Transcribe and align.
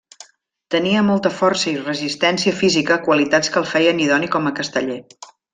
Tenia 0.75 1.03
molta 1.09 1.31
força 1.41 1.69
i 1.73 1.83
resistència 1.83 2.55
física, 2.63 2.99
qualitats 3.09 3.53
que 3.55 3.63
el 3.65 3.71
feien 3.77 4.05
idoni 4.07 4.35
com 4.39 4.49
a 4.53 4.59
casteller. 4.63 5.01